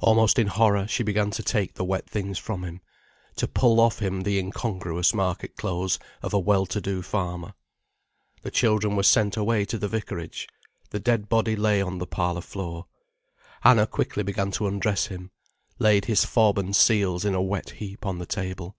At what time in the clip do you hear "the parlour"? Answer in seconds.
11.98-12.40